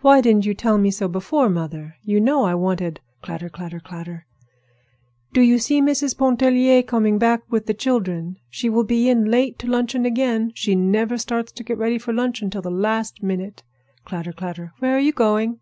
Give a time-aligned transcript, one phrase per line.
[0.00, 1.98] "Why didn't you tell me so before, mother?
[2.02, 4.26] You know I wanted—" Clatter, clatter, clatter!
[5.32, 6.18] "Do you see Mrs.
[6.18, 8.38] Pontellier starting back with the children?
[8.50, 10.50] She will be in late to luncheon again.
[10.56, 13.62] She never starts to get ready for luncheon till the last minute."
[14.04, 14.72] Clatter, clatter!
[14.80, 15.60] "Where are you going?"